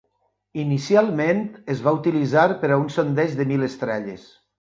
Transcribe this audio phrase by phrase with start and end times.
[0.61, 1.43] Inicialment
[1.73, 4.25] es va utilitzar per a un sondeig de mil estrelles.